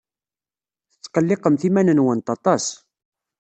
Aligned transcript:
Tetqelliqemt 0.91 1.67
iman-nwent 1.67 2.19
aṭas. 2.35 2.65